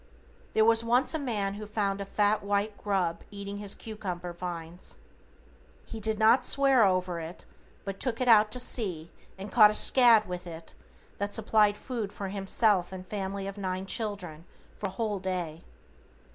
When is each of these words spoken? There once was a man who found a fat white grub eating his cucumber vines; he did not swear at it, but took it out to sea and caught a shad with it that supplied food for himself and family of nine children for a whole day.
There 0.53 0.65
once 0.65 0.83
was 0.83 1.13
a 1.13 1.19
man 1.19 1.53
who 1.53 1.67
found 1.67 2.01
a 2.01 2.05
fat 2.05 2.41
white 2.41 2.75
grub 2.75 3.21
eating 3.29 3.57
his 3.59 3.75
cucumber 3.75 4.33
vines; 4.33 4.97
he 5.85 5.99
did 5.99 6.17
not 6.17 6.43
swear 6.43 6.81
at 6.83 7.23
it, 7.29 7.45
but 7.85 7.99
took 7.99 8.19
it 8.19 8.27
out 8.27 8.49
to 8.53 8.59
sea 8.59 9.11
and 9.37 9.51
caught 9.51 9.69
a 9.69 9.75
shad 9.75 10.27
with 10.27 10.47
it 10.47 10.73
that 11.19 11.35
supplied 11.35 11.77
food 11.77 12.11
for 12.11 12.29
himself 12.29 12.91
and 12.91 13.05
family 13.05 13.45
of 13.45 13.59
nine 13.59 13.85
children 13.85 14.45
for 14.75 14.87
a 14.87 14.93
whole 14.93 15.19
day. 15.19 15.61